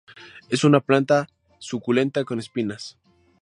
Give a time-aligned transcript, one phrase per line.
[0.49, 1.29] Es una planta
[1.59, 2.97] suculenta con espinas.